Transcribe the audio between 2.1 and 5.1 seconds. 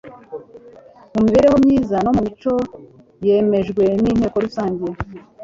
mu muco yemejwe n'inteko rusange